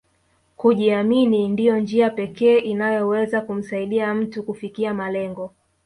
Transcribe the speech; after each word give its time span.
Kujiamini 0.57 1.47
ndio 1.49 1.79
njia 1.79 2.09
pekee 2.09 2.57
inayoweza 2.57 3.41
kumsaidia 3.41 4.13
mtu 4.13 4.43
kufikia 4.43 4.93
malengo 4.93 5.53